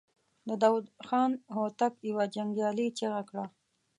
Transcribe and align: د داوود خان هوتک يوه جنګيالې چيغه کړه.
د 0.47 0.49
داوود 0.61 0.85
خان 1.07 1.31
هوتک 1.55 1.93
يوه 2.09 2.25
جنګيالې 2.35 2.87
چيغه 2.97 3.21
کړه. 3.29 3.45